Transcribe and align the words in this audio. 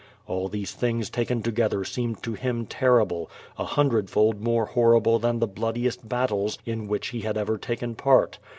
All 0.25 0.47
these 0.47 0.71
things 0.73 1.11
taken 1.11 1.43
together 1.43 1.83
seemed 1.83 2.23
to 2.23 2.33
him 2.33 2.65
terrible, 2.65 3.29
a 3.59 3.65
hundredfold 3.65 4.41
more 4.41 4.65
horrible 4.65 5.19
than 5.19 5.37
the 5.37 5.47
blood 5.47 5.75
iest 5.75 6.07
battles 6.09 6.57
in 6.65 6.87
which 6.87 7.09
he 7.09 7.21
had 7.21 7.37
ever 7.37 7.59
taken 7.59 7.93
part. 7.93 8.39